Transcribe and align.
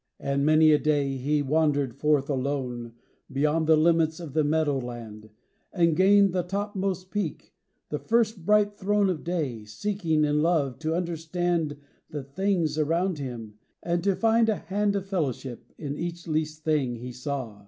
V. 0.19 0.25
And 0.29 0.43
many 0.43 0.71
a 0.71 0.79
day 0.79 1.15
he 1.17 1.43
wandered 1.43 1.93
forth 1.93 2.27
alone, 2.27 2.93
Beyond 3.31 3.67
the 3.67 3.77
limits 3.77 4.19
of 4.19 4.33
the 4.33 4.43
meadow 4.43 4.79
land, 4.79 5.29
And 5.71 5.95
gained 5.95 6.33
the 6.33 6.41
topmost 6.41 7.11
peak, 7.11 7.53
the 7.89 7.99
first 7.99 8.43
bright 8.43 8.75
throne 8.75 9.11
Of 9.11 9.23
day, 9.23 9.63
seeking 9.63 10.25
in 10.25 10.41
love 10.41 10.79
to 10.79 10.95
understand 10.95 11.77
The 12.09 12.23
things 12.23 12.79
around 12.79 13.19
him, 13.19 13.59
and 13.83 14.03
to 14.03 14.15
find 14.15 14.49
a 14.49 14.55
hand 14.55 14.95
Of 14.95 15.05
fellowship 15.05 15.71
in 15.77 15.95
each 15.95 16.27
least 16.27 16.63
thing 16.63 16.95
he 16.95 17.11
saw. 17.11 17.59